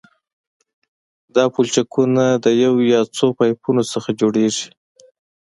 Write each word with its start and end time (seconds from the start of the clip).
دا 1.35 1.43
پلچکونه 1.53 2.25
د 2.43 2.45
یو 2.63 2.73
یا 2.93 3.01
څو 3.17 3.27
پایپونو 3.37 3.83
څخه 3.93 4.09
جوړیږي 4.19 4.67